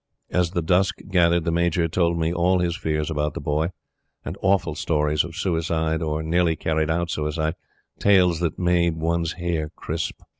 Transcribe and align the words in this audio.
As 0.31 0.49
the 0.49 0.63
dusk 0.63 0.95
gathered, 1.09 1.43
the 1.43 1.51
Major 1.51 1.87
told 1.87 2.17
me 2.17 2.33
all 2.33 2.57
his 2.57 2.75
fears 2.75 3.11
about 3.11 3.35
The 3.35 3.39
Boy, 3.39 3.69
and 4.25 4.35
awful 4.41 4.73
stories 4.73 5.23
of 5.23 5.35
suicide 5.35 6.01
or 6.01 6.23
nearly 6.23 6.55
carried 6.55 6.89
out 6.89 7.11
suicide 7.11 7.53
tales 7.99 8.39
that 8.39 8.57
made 8.57 8.95
one's 8.97 9.33
hair 9.33 9.69
crisp. 9.75 10.23